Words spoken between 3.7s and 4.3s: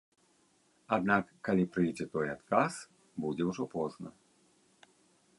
позна.